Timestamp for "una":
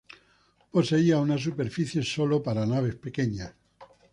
1.19-1.37